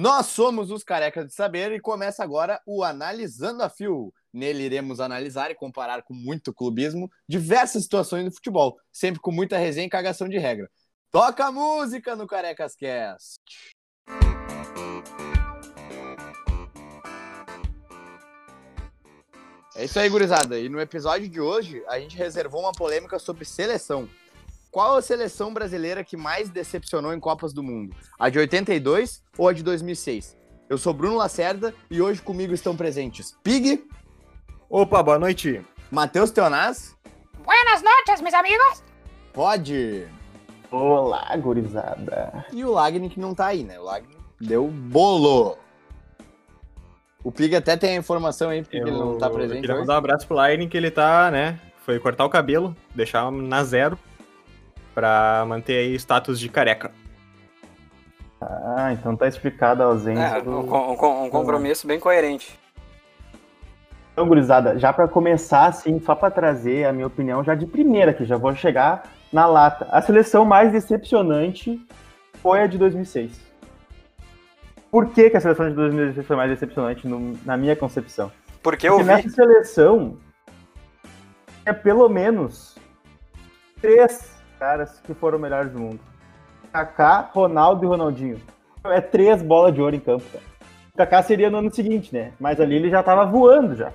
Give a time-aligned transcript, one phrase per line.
[0.00, 4.14] Nós somos os Carecas de Saber e começa agora o Analisando a Fio.
[4.32, 9.58] Nele iremos analisar e comparar com muito clubismo diversas situações do futebol, sempre com muita
[9.58, 10.70] resenha e cagação de regra.
[11.10, 13.42] Toca a música no Carecas Cast!
[19.74, 20.60] É isso aí, gurizada.
[20.60, 24.08] E no episódio de hoje, a gente reservou uma polêmica sobre seleção.
[24.78, 27.96] Qual a seleção brasileira que mais decepcionou em Copas do Mundo?
[28.16, 30.38] A de 82 ou a de 2006?
[30.70, 33.84] Eu sou Bruno Lacerda e hoje comigo estão presentes Pig.
[34.70, 35.60] Opa, boa noite.
[35.90, 36.96] Matheus Teonaz.
[37.44, 38.84] Buenas noches, meus amigos.
[39.32, 40.06] Pode.
[40.70, 42.46] Olá, gurizada.
[42.52, 43.80] E o Lagni que não tá aí, né?
[43.80, 45.58] O Lagni deu bolo.
[47.24, 49.56] O Pig até tem a informação aí, porque eu, ele não tá presente.
[49.56, 49.80] Eu queria hoje.
[49.80, 51.58] mandar um abraço pro Lightning, que ele tá, né?
[51.84, 53.98] Foi cortar o cabelo, deixar na zero,
[54.98, 56.90] pra manter aí status de careca.
[58.40, 60.50] Ah, então tá explicada a ausência É, do...
[60.50, 62.58] um, um- um compromisso bem coerente.
[64.12, 68.10] Então, gurizada, já pra começar, assim, só pra trazer a minha opinião já de primeira
[68.10, 69.86] aqui, já vou chegar na lata.
[69.92, 71.80] A seleção mais decepcionante
[72.42, 73.30] foi a de 2006.
[74.90, 78.32] Por que, que a seleção de 2006 foi mais decepcionante no- na minha concepção?
[78.64, 79.16] Porque eu Porque vi.
[79.16, 80.16] nessa seleção
[81.64, 82.76] é pelo menos
[83.80, 86.00] três caras que foram melhores do mundo.
[86.72, 88.40] Kaká, Ronaldo e Ronaldinho.
[88.84, 90.44] É três bolas de ouro em campo, cara.
[90.94, 92.32] O Kaká seria no ano seguinte, né?
[92.40, 93.92] Mas ali ele já tava voando já.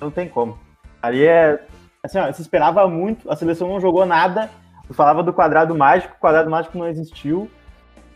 [0.00, 0.58] Não tem como.
[1.00, 1.64] Ali é.
[2.02, 4.50] Assim, ó, se esperava muito, a seleção não jogou nada.
[4.88, 7.48] Eu falava do quadrado mágico, o quadrado mágico não existiu.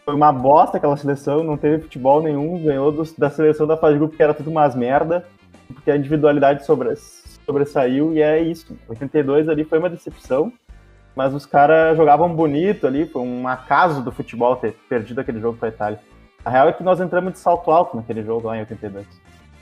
[0.04, 3.94] Foi uma bosta aquela seleção, não teve futebol nenhum, ganhou dos- da seleção da fase
[3.94, 5.24] de grupo que era tudo umas merda,
[5.68, 6.94] porque a individualidade sobre,
[7.44, 8.76] sobressaiu e é isso.
[8.88, 10.52] 82 ali foi uma decepção,
[11.16, 15.56] mas os caras jogavam bonito ali, foi um acaso do futebol ter perdido aquele jogo
[15.56, 16.00] para a Itália.
[16.44, 19.06] A real é que nós entramos de salto alto naquele jogo lá em 82.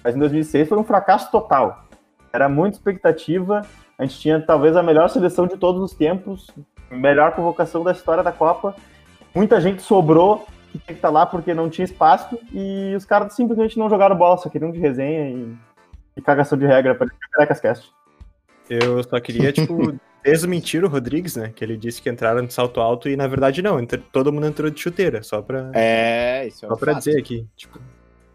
[0.03, 1.85] Mas em 2006 foi um fracasso total.
[2.33, 3.63] Era muita expectativa,
[3.97, 6.51] a gente tinha talvez a melhor seleção de todos os tempos,
[6.91, 8.75] melhor convocação da história da Copa.
[9.33, 13.33] Muita gente sobrou que tinha que estar lá porque não tinha espaço e os caras
[13.33, 15.57] simplesmente não jogaram bola, só queriam de resenha e,
[16.17, 17.93] e cagação de regra para o Carecas Cast.
[18.69, 21.53] Eu só queria, tipo, desmentir o Rodrigues, né?
[21.55, 24.47] Que ele disse que entraram de salto alto e na verdade não, entra- todo mundo
[24.47, 27.05] entrou de chuteira, só pra, É, isso é só um pra fato.
[27.05, 27.47] dizer aqui.
[27.57, 27.79] Tipo,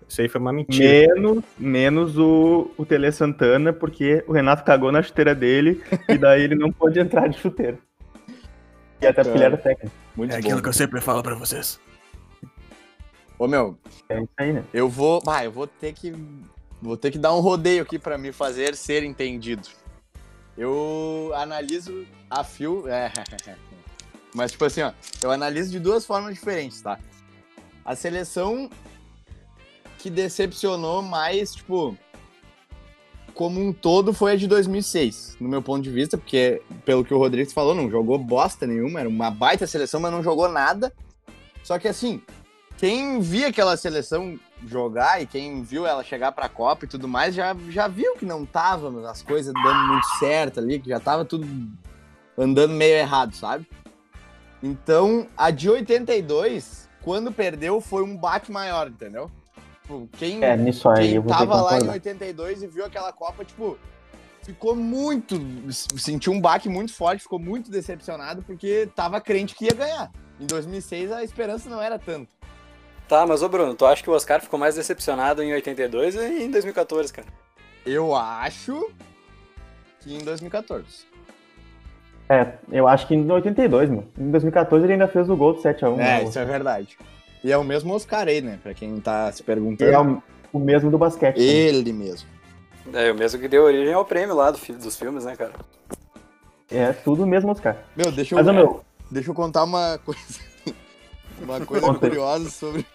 [0.08, 1.14] isso aí foi uma mentira.
[1.16, 6.44] Menos, menos o, o Tele Santana, porque o Renato cagou na chuteira dele e daí
[6.44, 7.78] ele não pôde entrar de chuteira.
[9.02, 9.96] E até porque ele era técnico.
[10.16, 10.46] Muito É bom.
[10.48, 11.80] aquilo que eu sempre falo pra vocês.
[13.38, 13.78] Ô, meu,
[14.10, 14.64] É isso aí, né?
[14.74, 15.22] eu vou.
[15.24, 16.14] Bah, eu vou ter que.
[16.82, 19.68] Vou ter que dar um rodeio aqui pra me fazer ser entendido.
[20.60, 22.84] Eu analiso a fio.
[23.48, 23.56] É.
[24.36, 24.92] Mas, tipo assim, ó,
[25.24, 27.00] eu analiso de duas formas diferentes, tá?
[27.84, 28.70] A seleção
[29.98, 31.98] que decepcionou mais, tipo,
[33.34, 37.14] como um todo foi a de 2006, no meu ponto de vista, porque, pelo que
[37.14, 40.94] o Rodrigues falou, não jogou bosta nenhuma, era uma baita seleção, mas não jogou nada.
[41.64, 42.22] Só que, assim,
[42.78, 47.34] quem via aquela seleção jogar e quem viu ela chegar pra Copa e tudo mais,
[47.34, 51.24] já, já viu que não tava as coisas dando muito certo ali, que já tava
[51.24, 51.48] tudo
[52.38, 53.68] andando meio errado, sabe?
[54.62, 59.32] Então, a de 82, quando perdeu, foi um baque maior, entendeu?
[59.82, 61.94] Tipo, Quem, É, nisso aí quem tava lá em concordar.
[61.94, 63.78] 82 e viu aquela Copa, tipo,
[64.44, 65.36] ficou muito.
[65.98, 70.12] Sentiu um baque muito forte, ficou muito decepcionado, porque tava crente que ia ganhar.
[70.40, 72.30] Em 2006 a esperança não era tanto.
[73.10, 76.44] Tá, mas ô Bruno, tu acha que o Oscar ficou mais decepcionado em 82 e
[76.44, 77.28] em 2014, cara?
[77.84, 78.88] Eu acho
[80.00, 80.86] que em 2014.
[82.30, 84.06] É, eu acho que em 82, meu.
[84.16, 85.94] Em 2014 ele ainda fez o gol do 7x1.
[85.94, 86.24] É, né?
[86.24, 86.96] isso é verdade.
[87.44, 88.60] E é o mesmo Oscar aí, né?
[88.62, 89.92] Pra quem tá se E perguntando.
[89.92, 90.22] é o,
[90.54, 91.38] o mesmo do basquete.
[91.40, 91.44] né?
[91.44, 92.30] Ele mesmo.
[92.94, 95.54] É o mesmo que deu origem ao prêmio lá do, dos filmes, né, cara?
[96.70, 97.76] É tudo mesmo, Oscar.
[97.96, 100.49] Meu, deixa eu, Mas, meu, deixa eu contar uma coisa.
[101.44, 101.98] Uma coisa aí.
[102.00, 102.86] curiosa sobre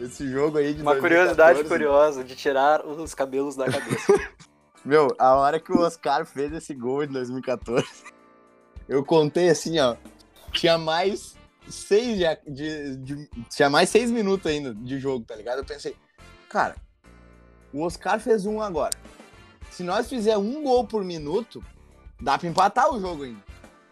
[0.00, 1.00] esse jogo aí de Uma 2014.
[1.00, 4.12] curiosidade curiosa de tirar os cabelos da cabeça.
[4.84, 7.86] Meu, a hora que o Oscar fez esse gol em 2014,
[8.88, 9.94] eu contei assim, ó.
[10.50, 11.36] Tinha mais
[11.68, 15.58] seis de, de- de- tinha mais seis minutos ainda de jogo, tá ligado?
[15.58, 15.96] Eu pensei,
[16.48, 16.74] cara,
[17.72, 18.90] o Oscar fez um agora.
[19.70, 21.64] Se nós fizer um gol por minuto,
[22.20, 23.40] dá pra empatar o jogo ainda.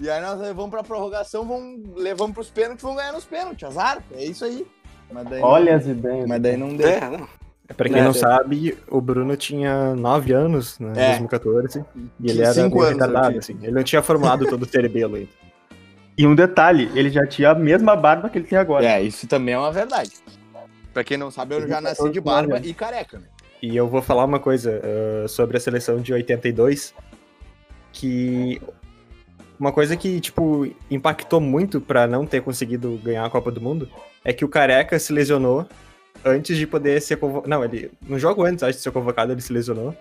[0.01, 4.03] E aí nós levamos pra prorrogação, vamos, levamos pros pênaltis, vamos ganhar nos pênaltis, azar.
[4.17, 4.67] É isso aí.
[5.13, 6.27] Mas daí, olha não, as ideias.
[6.27, 6.89] mas daí não deu.
[6.89, 7.29] é, não.
[7.77, 8.15] Pra quem É, não é.
[8.15, 11.09] sabe, o Bruno tinha 9 anos, né, em É.
[11.11, 11.85] 2014,
[12.21, 13.57] e ele era Cinco anos retardado, assim.
[13.63, 15.29] Ele não tinha formado todo o cerebelo ainda.
[16.19, 18.85] E um detalhe, ele já tinha a mesma barba que ele tem agora.
[18.85, 20.11] É, isso também é uma verdade.
[20.93, 23.27] Pra quem não sabe, eu já nasci de barba e careca, né?
[23.63, 24.81] E eu vou falar uma coisa
[25.25, 26.93] ah, sobre a seleção de 82,
[27.93, 28.61] que
[29.61, 33.89] uma coisa que, tipo, impactou muito pra não ter conseguido ganhar a Copa do Mundo
[34.25, 35.67] é que o Careca se lesionou
[36.25, 37.49] antes de poder ser convocado.
[37.49, 37.91] Não, ele.
[38.09, 39.95] No jogo antes, acho de ser convocado, ele se lesionou.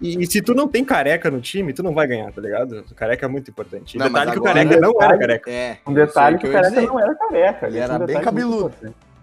[0.00, 2.84] E, e se tu não tem careca no time, tu não vai ganhar, tá ligado?
[2.90, 3.94] O careca é muito importante.
[3.94, 5.50] E Não, detalhe que o careca não era detalhe- careca.
[5.50, 5.78] É.
[5.86, 6.86] Um detalhe isso que o careca dizer.
[6.86, 7.66] não era careca.
[7.66, 8.74] Ele esse é um era bem detalhe cabeludo.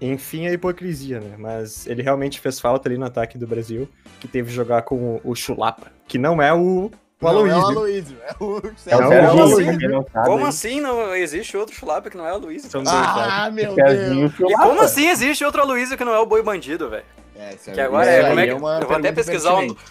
[0.01, 1.36] Enfim, a hipocrisia, né?
[1.38, 3.88] Mas ele realmente fez falta ali no ataque do Brasil,
[4.19, 6.92] que teve que jogar com o, o Chulapa, que não é o,
[7.30, 7.58] o Não, Aloysio.
[7.58, 10.06] é o Aloysio, é o É o Aloysio.
[10.14, 12.64] sabe, Como assim não existe outro Chulapa que não é o Luiz?
[12.64, 13.20] São dois, sabe?
[13.31, 14.34] Ah, meu Serginho Deus.
[14.34, 14.64] E Chulapa.
[14.68, 17.04] como assim existe outro Aloysio que não é o Boi Bandido, velho?
[17.36, 19.81] É, isso Que agora é, como é que, eu vou até pesquisar o, pertinente.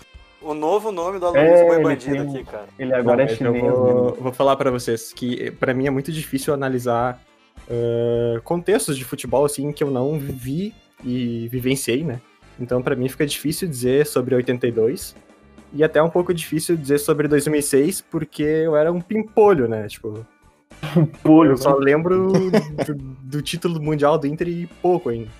[0.40, 2.64] o novo nome do Aloysio É, Boi Bandido tem um- aqui, cara.
[2.78, 3.64] Ele agora Não, é chinês.
[3.64, 4.16] Eu vou, né?
[4.20, 7.20] vou falar pra vocês que pra mim é muito difícil analisar
[7.70, 10.74] ah, contextos de futebol assim que eu não vivi
[11.04, 12.20] e vivenciei, né?
[12.60, 15.16] Então pra mim fica difícil dizer sobre 82
[15.74, 19.86] e até um pouco difícil dizer sobre 2006 porque eu era um pimpolho, né?
[19.88, 20.26] Tipo,
[21.22, 22.32] Polho, eu só lembro
[22.86, 25.30] do, do título mundial do Inter e pouco ainda.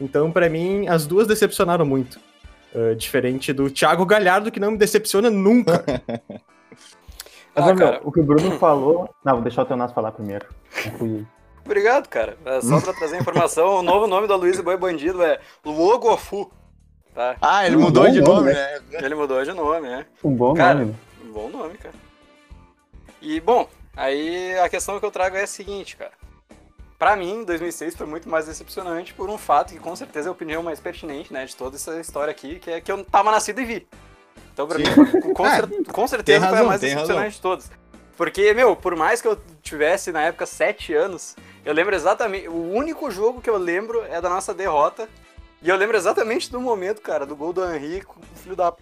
[0.00, 2.18] Então pra mim as duas decepcionaram muito.
[2.74, 5.84] Ah, diferente do Thiago Galhardo que não me decepciona nunca.
[7.56, 8.00] Mas, Ah, meu, cara.
[8.02, 9.08] o que o Bruno falou.
[9.24, 10.46] Não, vou deixar o Teonas falar primeiro.
[11.64, 12.36] Obrigado, cara.
[12.44, 16.50] É só pra trazer a informação, o novo nome do Aloysio Boi Bandido é Logofu.
[17.14, 17.36] Tá?
[17.40, 18.80] Ah, ele Um mudou de nome, nome, né?
[18.92, 20.04] Ele mudou de nome, né?
[20.22, 20.90] Um bom Cara, nome.
[20.92, 20.96] né?
[21.24, 21.94] Um bom nome, cara.
[23.22, 26.10] E, bom, aí a questão que eu trago é a seguinte, cara.
[26.98, 30.32] Pra mim, 2006 foi muito mais decepcionante por um fato que com certeza é a
[30.32, 33.60] opinião mais pertinente, né, de toda essa história aqui, que é que eu tava nascido
[33.60, 33.86] e vi.
[34.52, 34.84] Então, pra Sim.
[34.84, 37.70] mim, com, cer- com certeza foi a razão, mais decepcionante de todas.
[38.16, 41.34] Porque, meu, por mais que eu tivesse na época 7 anos,
[41.64, 42.48] eu lembro exatamente.
[42.48, 45.08] O único jogo que eu lembro é da nossa derrota.
[45.64, 48.72] E eu lembro exatamente do momento, cara, do gol do Henrique com o filho da,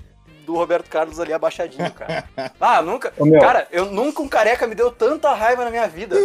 [0.45, 2.25] do Roberto Carlos ali abaixadinho, cara.
[2.61, 3.13] Ah, nunca.
[3.17, 3.31] Ô.
[3.39, 6.17] Cara, eu nunca um careca me deu tanta raiva na minha vida.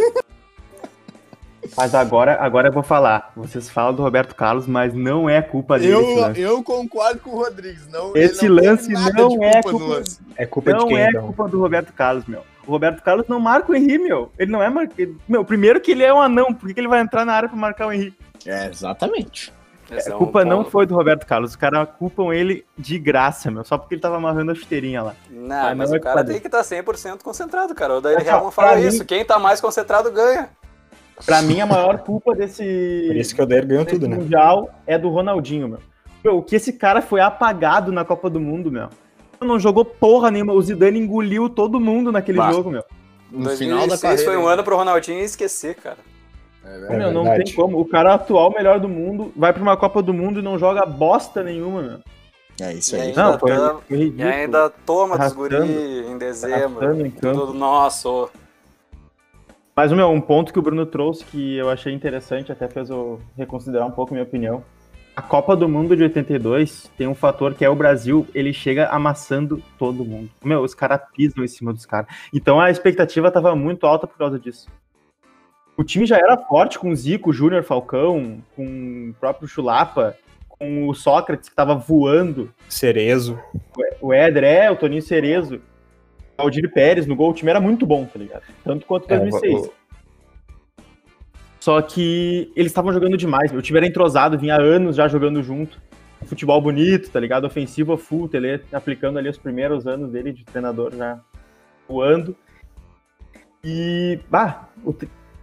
[1.75, 3.31] Mas agora, agora eu vou falar.
[3.35, 7.35] Vocês falam do Roberto Carlos, mas não é culpa dele Eu, eu concordo com o
[7.43, 7.87] Rodrigues.
[7.89, 10.19] Não, Esse não lance não de é culpa culpa- lance.
[10.35, 11.21] É culpa de Não quem, é então?
[11.25, 12.41] culpa do Roberto Carlos, meu.
[12.65, 14.31] O Roberto Carlos não marca o Henrique, meu.
[14.39, 14.87] Ele não é mar...
[15.27, 16.53] Meu, primeiro que ele é um anão.
[16.53, 18.17] Por que, que ele vai entrar na área pra marcar o Henrique?
[18.45, 19.53] É, exatamente.
[19.91, 21.51] Esse A é culpa não foi do Roberto Carlos.
[21.51, 23.63] Os caras culpam ele de graça, meu.
[23.63, 25.15] Só porque ele tava amarrando a chuteirinha lá.
[25.29, 27.93] Não, Mas mas não é o cara culpa tem que estar 100% concentrado, cara.
[27.93, 29.05] O ó, Helman fala mim- isso.
[29.05, 30.49] Quem tá mais concentrado ganha.
[31.25, 34.17] Pra mim, a maior culpa desse, Por isso que o Odair ganhou desse tudo, né?
[34.17, 35.79] Mundial é do Ronaldinho, meu.
[36.23, 38.89] Meu, o que esse cara foi apagado na Copa do Mundo, meu.
[39.41, 40.53] Não jogou porra nenhuma.
[40.53, 42.51] O Zidane engoliu todo mundo naquele Bah.
[42.51, 42.83] jogo, meu.
[43.31, 44.23] No final da 2006 carreira.
[44.31, 45.97] foi um ano pro Ronaldinho esquecer, cara.
[46.89, 47.79] É meu, não tem como.
[47.79, 50.85] O cara atual melhor do mundo vai pra uma Copa do Mundo e não joga
[50.85, 51.99] bosta nenhuma, meu.
[52.59, 53.07] É isso E aí.
[53.09, 55.49] ainda Não, foi, tá- foi E ainda toma dos Arrastando.
[55.49, 57.05] guri em dezembro.
[57.05, 57.39] Em campo.
[57.39, 58.29] Tudo, nossa, ô.
[59.75, 63.19] Mas, meu, um ponto que o Bruno trouxe que eu achei interessante, até fez eu
[63.37, 64.63] reconsiderar um pouco a minha opinião.
[65.15, 68.87] A Copa do Mundo de 82 tem um fator que é o Brasil, ele chega
[68.87, 70.29] amassando todo mundo.
[70.43, 72.07] Meu, os caras pisam em cima dos caras.
[72.33, 74.67] Então a expectativa tava muito alta por causa disso.
[75.77, 80.15] O time já era forte com o Zico, Júnior Falcão, com o próprio Chulapa,
[80.49, 83.39] com o Sócrates que tava voando, Cerezo.
[84.01, 85.61] o Éder, é, o Toninho Cerezo,
[86.37, 88.41] o Aldir Pérez no gol, o time era muito bom, tá ligado?
[88.63, 89.67] Tanto quanto É, 2006.
[89.67, 89.73] o-
[91.59, 93.51] Só que eles estavam jogando demais.
[93.51, 93.59] meu.
[93.59, 95.79] O time era entrosado, vinha anos já jogando junto.
[96.25, 97.45] Futebol bonito, tá ligado?
[97.45, 101.19] Ofensivo a full, Tele aplicando ali os primeiros anos dele de treinador já
[101.87, 102.35] voando.
[103.63, 104.93] E, bah, o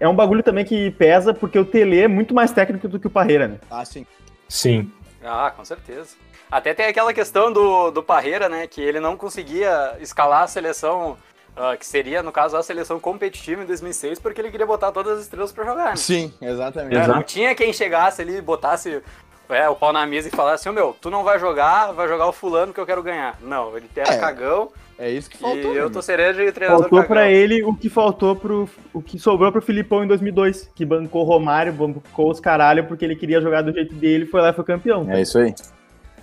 [0.01, 3.07] é um bagulho também que pesa porque o Tele é muito mais técnico do que
[3.07, 3.59] o Parreira, né?
[3.71, 4.07] Ah, sim.
[4.49, 4.91] Sim.
[5.23, 6.17] Ah, com certeza.
[6.51, 8.67] Até tem aquela questão do, do Parreira, né?
[8.67, 11.17] Que ele não conseguia escalar a seleção,
[11.57, 15.19] ah, que seria, no caso, a seleção competitiva em 2006, porque ele queria botar todas
[15.19, 15.97] as estrelas pra jogar, né?
[15.97, 16.97] Sim, exatamente.
[16.97, 17.07] É.
[17.07, 19.03] Não tinha quem chegasse ali e botasse
[19.49, 22.27] é, o pau na mesa e falasse, ô meu, tu não vai jogar, vai jogar
[22.27, 23.39] o fulano que eu quero ganhar.
[23.41, 25.75] Não, ele era É, cagão É isso que e faltou.
[25.75, 27.15] eu né, tô cereja de treinador Faltou cagão.
[27.15, 28.69] pra ele o que faltou pro.
[28.93, 33.05] O que sobrou pro Filipão em 2002, que bancou o Romário, bancou os caralho porque
[33.05, 35.11] ele queria jogar do jeito dele, foi lá e foi campeão.
[35.11, 35.55] É isso aí.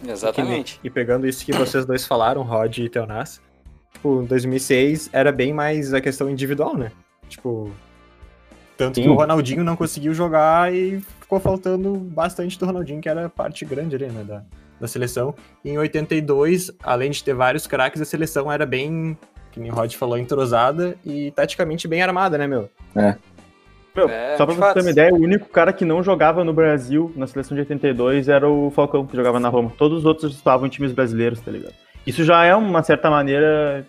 [0.07, 0.79] Exatamente.
[0.83, 3.41] E pegando isso que vocês dois falaram, Rod e Teonas,
[3.93, 6.91] tipo, em 2006 era bem mais a questão individual, né?
[7.29, 7.71] Tipo,
[8.77, 9.09] tanto que Sim.
[9.09, 13.95] o Ronaldinho não conseguiu jogar e ficou faltando bastante do Ronaldinho, que era parte grande
[13.95, 14.43] ali, né, da,
[14.81, 15.33] da seleção.
[15.63, 19.17] E em 82, além de ter vários craques, a seleção era bem,
[19.51, 22.69] que nem o Rod falou, entrosada e taticamente bem armada, né, meu?
[23.93, 24.81] Meu, É, só pra você ter fato.
[24.81, 28.47] uma ideia, o único cara que não jogava no Brasil na seleção de 82 era
[28.49, 29.71] o Falcão, que jogava na Roma.
[29.77, 31.73] Todos os outros estavam em times brasileiros, tá ligado?
[32.07, 33.85] Isso já é uma certa maneira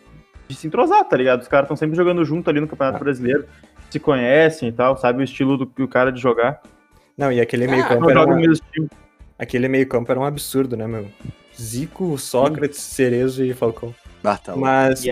[0.49, 1.41] de se entrosar, tá ligado?
[1.43, 3.05] Os caras estão sempre jogando junto ali no Campeonato Ah.
[3.05, 3.45] Brasileiro,
[3.91, 6.61] se conhecem e tal, sabe o estilo do, do cara de jogar.
[7.17, 8.89] Não, e aquele meio Ah, campo Não era, joga no uma- mesmo time.
[9.43, 11.07] Aquele meio campo era um absurdo, né, meu?
[11.61, 13.95] Zico, Sócrates, Cerezo e Falcão.
[14.25, 14.57] Ah, tá.
[14.57, 15.05] Mas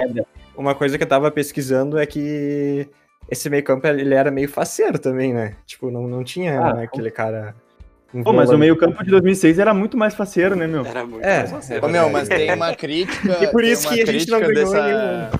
[0.56, 2.88] uma coisa que eu tava pesquisando é que
[3.30, 5.56] esse meio campo ele era meio faceiro também, né?
[5.66, 7.54] Tipo, não, não tinha Ah, aquele cara.
[8.14, 8.60] um Pô, mas o volante.
[8.60, 10.84] meio campo de 2006 era muito mais faceiro, né, meu?
[10.86, 11.74] Era muito É, mais fácil.
[11.74, 12.12] é Ô, meu, verdade.
[12.12, 13.38] mas tem uma crítica.
[13.44, 15.30] E por isso que a gente não ganhou dessa-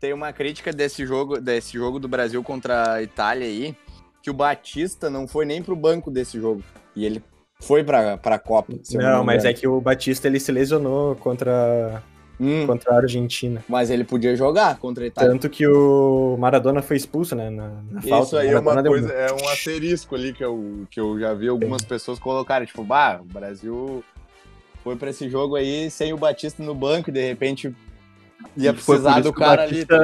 [0.00, 3.74] Tem uma crítica desse jogo, desse jogo do Brasil contra a Itália aí,
[4.22, 6.62] que o Batista não foi nem pro banco desse jogo.
[6.94, 7.22] E ele
[7.60, 8.72] foi pra, pra Copa.
[8.92, 12.02] Não, me mas é que o Batista ele se lesionou contra,
[12.40, 13.64] Hum, contra a Argentina.
[13.68, 15.30] mas ele podia jogar contra a Itália.
[15.30, 17.50] Tanto que o Maradona foi expulso, né?
[17.50, 18.26] Na, na falta.
[18.26, 21.18] Isso aí O é uma deu coisa, é um asterisco ali que eu, que eu
[21.18, 22.66] já vi algumas pessoas colocarem.
[22.66, 24.04] Tipo, bah, o Brasil
[24.84, 27.74] foi pra esse jogo aí sem o Batista no banco e de repente
[28.56, 29.98] ia Foi por precisar isso do cara ali, tá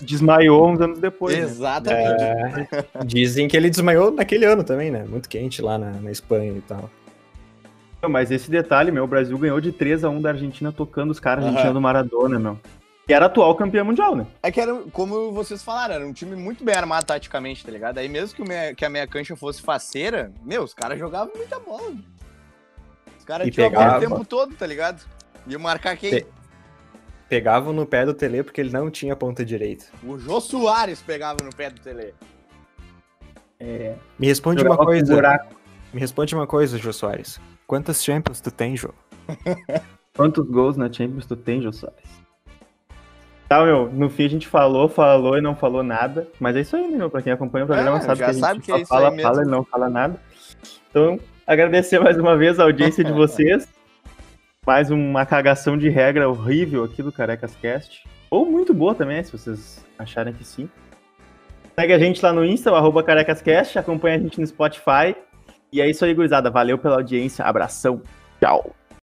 [0.00, 1.36] desmaiou uns anos depois.
[1.36, 1.42] né?
[1.44, 2.22] Exatamente.
[2.22, 5.04] É, dizem que ele desmaiou naquele ano também, né?
[5.08, 6.90] Muito quente lá na, na Espanha e tal.
[8.08, 11.18] Mas esse detalhe, meu, o Brasil ganhou de 3 a 1 da Argentina tocando os
[11.18, 11.44] caras.
[11.44, 12.58] Argentina do Maradona, meu.
[13.08, 14.26] E era atual campeão mundial, né?
[14.42, 17.98] É que era, como vocês falaram, era um time muito bem armado taticamente, tá ligado?
[17.98, 21.32] Aí mesmo que, o meia- que a meia cancha fosse faceira, meu, os caras jogavam
[21.36, 21.94] muita bola.
[23.18, 25.02] Os caras E tinham a bola o tempo todo, tá ligado?
[25.46, 26.10] Iam marcar quem?
[26.10, 26.26] Pe-
[27.28, 29.86] Pegavam no pé do Tele porque ele não tinha ponta direita.
[30.04, 32.14] O Jô Soares pegava no pé do Tele.
[34.18, 35.14] Me responde Jogava uma coisa.
[35.14, 35.56] buraco.
[35.92, 37.40] Me responde uma coisa, Jô Soares.
[37.66, 38.90] Quantas Champions tu tem, Jô?
[40.16, 42.26] Quantos gols na Champions tu tem, Jô Soares?
[43.48, 46.28] Tá, meu, no fim a gente falou, falou e não falou nada.
[46.40, 47.08] Mas é isso aí, né, meu?
[47.10, 48.80] Pra quem acompanha o programa É, sabe já que a gente sabe que só é
[48.80, 50.20] isso fala, fala e não fala nada.
[50.90, 53.68] Então, agradecer mais uma vez a audiência de vocês.
[54.66, 58.04] Mais uma cagação de regra horrível aqui do Carecas Cast.
[58.28, 60.68] Ou muito boa também, se vocês acharem que sim.
[61.78, 65.14] Segue a gente lá no Insta, arroba CarecasCast, acompanha a gente no Spotify.
[65.72, 66.50] E é isso aí, gurizada.
[66.50, 67.44] Valeu pela audiência.
[67.44, 68.02] Abração.
[68.40, 68.74] Tchau.